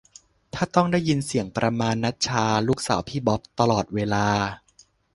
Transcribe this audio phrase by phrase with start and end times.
[0.53, 4.27] ถ้าต้องได้ยินเสียงประมาณนัทชาลูกสาวพี่บ๊อบตลอดเวลา